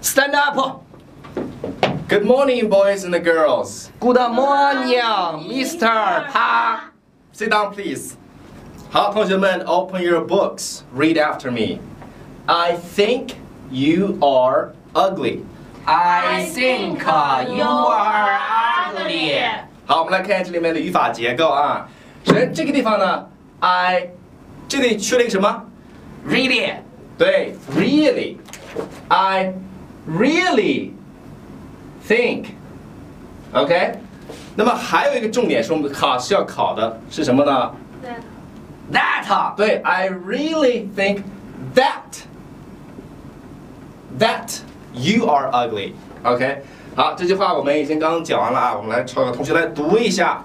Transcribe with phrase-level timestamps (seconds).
[0.00, 0.82] Stand up.
[2.08, 3.90] Good morning, boys and girls.
[4.00, 4.98] Good morning,
[5.48, 6.28] Mr.
[6.30, 6.90] Pa.
[7.32, 8.16] Sit down, please.
[8.90, 10.82] 好，同学们，open your books.
[10.94, 11.78] Read after me.
[12.46, 13.36] I think
[13.70, 15.40] you are ugly.
[15.86, 16.98] I think
[17.48, 18.38] you are
[18.94, 19.48] ugly.
[19.86, 21.88] 好，我们来看这里面的语法结构啊。
[22.24, 23.26] 首先这个地方呢，
[23.60, 24.10] I
[24.68, 25.64] 这里缺了一个什么？
[26.28, 26.74] Really?
[27.16, 28.36] 对，really。
[29.07, 29.53] I
[30.07, 30.91] really
[32.07, 32.45] think。
[33.53, 33.99] OK。
[34.55, 37.71] 那么还有一个重点是我们考试要考的是什么呢
[38.91, 39.55] ？That.
[39.55, 41.21] 对，I really think
[41.75, 42.23] that
[44.17, 44.59] that
[44.93, 45.91] you are ugly。
[46.23, 46.63] OK，
[46.95, 50.43] 好，这句话我们已经刚刚讲完了啊，我们来找个同学来读一下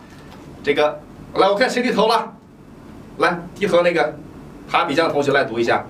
[0.63, 1.01] 这个。
[1.37, 2.35] 来，我看谁低头了，
[3.17, 4.15] 来低头那个
[4.69, 5.85] 哈比酱同学来读一下。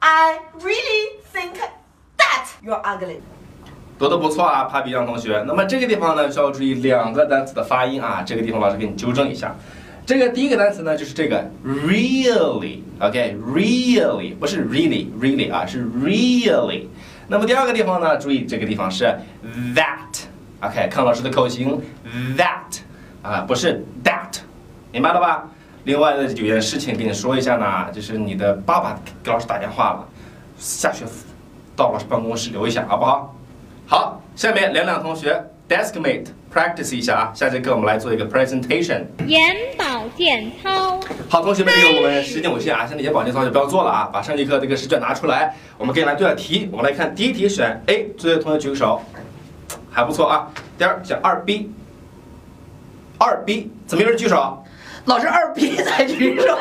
[0.00, 1.70] I really think that
[2.64, 3.18] you're ugly.
[3.98, 5.42] 读的不错啊，帕比酱同学。
[5.46, 9.56] 那么这个地方呢，需要注意两个单词的发音啊，这个地方老师给你纠正一下。
[10.06, 16.84] 这个第一个单词呢，就是这个 really，OK，really、不是 really，really 啊，是 really。
[17.26, 19.04] 那么第二个地方呢，注意这个地方是
[19.74, 21.82] that，OK，、看老师的口型
[22.36, 22.78] ，that
[23.22, 24.38] 啊，不是 that，
[24.92, 25.46] 明白了吧？
[25.84, 30.08] 另外呢，有件事情跟你说一下呢，就是你的爸爸给老师打电话了，
[30.56, 31.04] 下学
[31.78, 33.32] 到老师办公室留一下，好不好？
[33.86, 39.04] 好，下面两两同学 deskmate practice 一下啊，下节课我们来做一个 presentation。
[39.28, 39.40] 眼
[39.78, 40.98] 保健操。
[41.28, 46.68] 好，同学们，这个我们时间有限啊，像那些保健操就不要做了啊，把上节课这个试卷拿出来，我们可以来对下题。
[46.72, 49.00] 我们来看第一题选 A，作业同学举个手，
[49.88, 50.50] 还不错啊。
[50.76, 51.70] 第二选二 B，
[53.18, 54.64] 二 B 怎么没有人举手？
[55.04, 56.58] 老师二 B 才举手。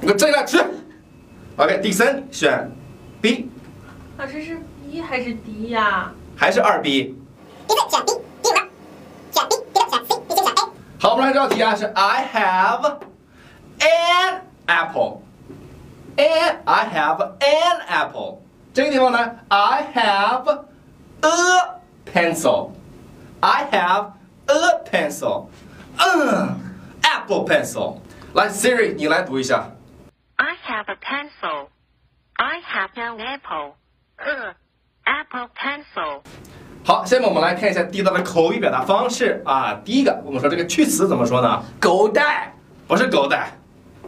[0.00, 0.58] 你 给我站起来去。
[1.57, 2.71] OK，第三选
[3.21, 3.49] B
[4.17, 6.11] 老师是 B 还是 D 呀？
[6.35, 7.17] 还是二 B？
[7.67, 8.53] 第四选 B，第五
[9.33, 10.71] 选 B，第六选 C，第七选 A。
[10.99, 12.97] 好，我们来这道题啊，是 I have
[13.79, 18.39] an apple。and I have an apple。
[18.73, 20.65] 这个地方呢，I have
[21.21, 21.79] a
[22.11, 24.11] pencil。I have
[24.47, 25.45] a pencil。
[25.97, 26.55] 嗯，
[27.01, 27.97] apple pencil。
[28.33, 29.71] 来，Siri，你来读一下。
[30.73, 31.69] I have a pencil.
[32.37, 33.75] I have an apple.
[34.17, 34.53] Uh,
[35.05, 36.21] apple pencil.
[36.83, 39.79] 好，下面我们来看一下地道的口语表达方式啊。
[39.85, 41.63] 第一个，我们说这个去词怎么说呢？
[41.79, 42.51] 狗带。
[42.87, 43.51] 不是狗带，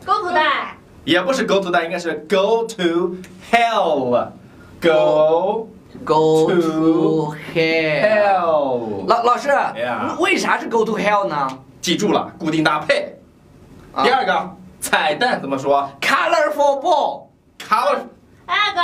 [0.03, 0.75] Go to 带。
[1.03, 3.17] 也不是 go to 带，应该是 go to
[3.51, 5.69] hell。Go
[6.03, 8.01] Go To to hell。
[8.01, 9.05] hell。
[9.07, 13.15] 老老师 Yeah 为啥是 go to hell 呢记住了，固定搭配。
[13.93, 14.55] 啊第二个，
[14.96, 17.26] 彩蛋怎么说？Colorful ball。
[17.58, 17.98] ？color
[18.46, 18.80] 那个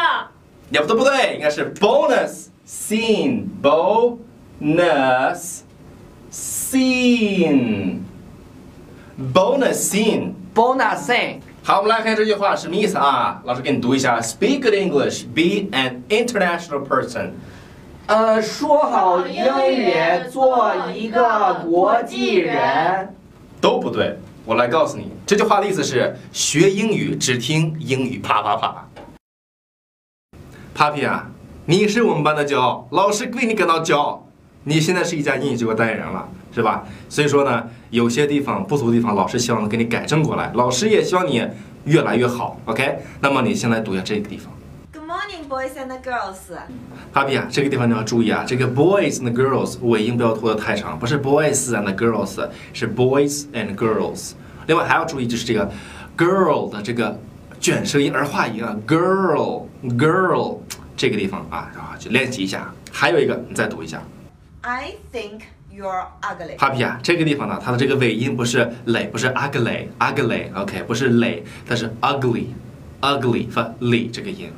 [0.71, 5.61] 也不对不对，应该是 bonus scene bonus
[6.31, 8.01] scene
[9.33, 10.35] bonus scene。
[10.55, 11.41] Bonus scene。
[11.65, 13.41] 好，我们来看这句话什么意思啊？
[13.45, 17.31] 老师给你读一下：Speak good English, be an international person。
[18.07, 19.43] 呃，说好英
[19.73, 19.95] 语，
[20.31, 23.15] 做一个国际人。
[23.63, 28.89] 都不对，我来告诉你，这句话的意思是学英语只听英语啪啪啪。
[30.75, 31.31] Papi 啊，
[31.67, 34.27] 你是我们班的骄傲，老师为你感到骄傲。
[34.65, 36.85] 你现在是一家英语机构代言人了，是吧？
[37.09, 41.47] 所以说呢，有些地方不足的地方，老师希望能给你改正过来，老师也希望你
[41.85, 42.61] 越来越好。
[42.65, 44.53] OK，那么你先来读一下这个地方。
[45.53, 46.49] Boys and girls.
[47.13, 54.33] Papi 啊，这个地方你要注意啊，这个 boys and girls 尾音不要拖得太长，不是 boys and girls，是 boys and girls。
[54.67, 55.71] 另外还要注意就是这个
[56.17, 57.21] girl 的这个
[57.61, 59.67] 卷舌音儿化音啊，girl
[59.99, 60.57] girl
[60.97, 62.73] 这个地方啊然后去练习一下。
[62.91, 64.03] 还有一个，你再读一下
[64.63, 66.57] I think you're ugly.
[66.57, 72.47] Papi 啊，这个地方呢，它的这个尾音不是累，不是 ugly ugly，OK，、不是累，它是 ugly
[73.03, 74.51] ugly 发 ly 这个音。